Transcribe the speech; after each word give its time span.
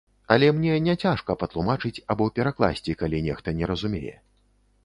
Але 0.35 0.47
мне 0.59 0.77
не 0.85 0.95
цяжка 1.03 1.35
патлумачыць 1.43 2.03
або 2.13 2.29
перакласці, 2.39 2.97
калі 3.03 3.23
нехта 3.27 3.55
не 3.59 3.65
разумее. 3.75 4.17